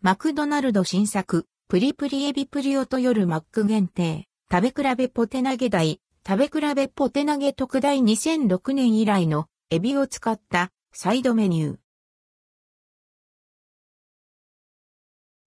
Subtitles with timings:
[0.00, 11.76] マクドナルド新作、プリプリエビプリオと夜マック限定、食べ比べポテ投げ台、食べ比べポテ投げ特大2006年以来のエビを使ったサイドメニュー。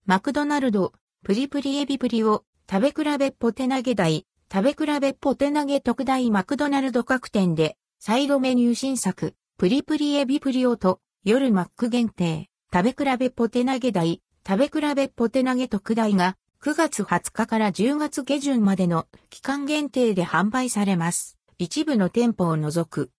[0.04, 0.92] マクドナルド、
[1.24, 21.38] プリプリエビプリオ、食べ比べポテ投げ台、食べ比べポテ投げ特大マクドナルド各店で、サイドメニュー新作、プリプリエビプリオと、夜マック限定、食べ比べポテ投げ台、食べ比べポテ投げ特大が9月20日から10月下旬までの期間限定で販売されます。
[21.58, 23.10] 一部の店舗を除く。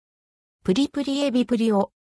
[0.64, 1.92] プリプリエビプリオ。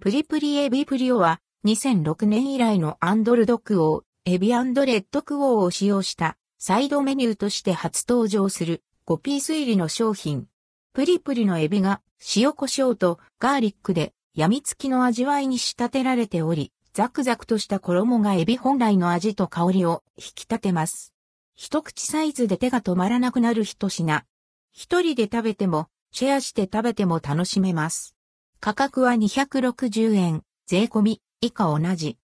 [0.00, 10.46] プリプリエビプリオは2006年以来のアンドルドクオー、エビアンドレッドクオーを使用したサイドメニューとして初登場する5ピース入りの商品。
[10.92, 12.00] プリプリのエビが
[12.36, 21.14] 塩コショウとガーリックで病みつきの味わいに仕立てられており、ザクザクとした衣がエビ本来の味と香りを引き立てます。
[21.54, 24.26] 一口サイズで手が止まらなくなる一品。
[24.72, 28.14] 一人で食べても、シェアして食べても楽しめます。
[28.60, 32.18] 価格は260円、税込み、以下同じ。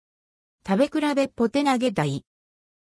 [0.67, 2.25] 食べ比べポテ投げ台。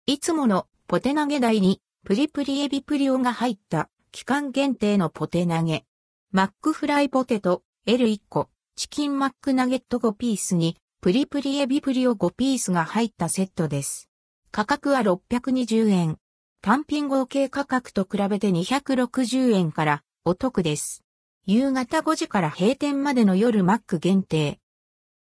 [0.05, 5.83] いつものポテ投げ台に、プリプリエビプリオが入った期間限定のポテ投げ。
[6.31, 14.09] マックフライポテト L1 個、チキンマックナゲット5ピースにプリプリエビプリオ5ピースが入ったセットです。
[14.51, 16.17] 価格は620円。
[16.61, 21.03] 単品合計価格と比べて260円からお得です。
[21.45, 24.59] 夕方5時から閉店までの夜マック限定。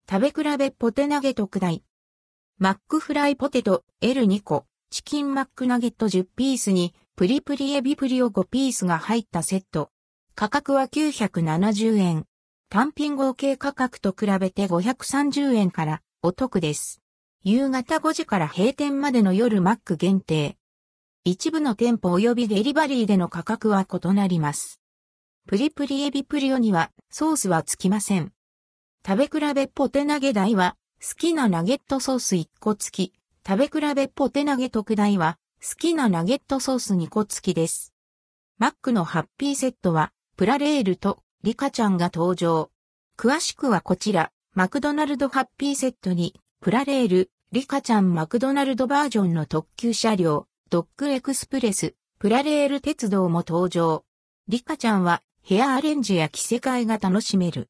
[0.07, 1.83] 食べ比べポテナゲ特大。
[2.59, 9.89] マックフライポテト L2 個、チキンマックナゲット10ピースにプリプリエビプリオ5ピースが入ったセット。
[10.35, 12.27] 価格は970円。
[12.73, 17.01] 単品合計価格と比べて530円からお得です。
[17.43, 20.55] 夕方5時から閉店までの夜マック限定。
[21.25, 24.79] 一部の店舗及びデリバリーでの価格は異なります。
[25.49, 28.31] プリプリエビプリオにはソースはつきません。
[29.05, 33.13] 食べ比べポテ投げ台は好きなナゲットソース1個付き。
[33.45, 37.93] 食べ比べポテ投げ特大は好きなナゲットソース2個付きです。
[38.59, 42.69] マックのハッピーセットはプラレールとリカちゃんが登場。
[43.17, 54.05] 詳しくはこちら、マクドナルドハッピーセットに、プラレール、リカちゃんマクドナルドバージョンの特急車両、ドッグエクスプレス、プラレール鉄道も登場。
[54.49, 57.59] リカちゃんはヘアアレンジや着せ替えが楽しめる。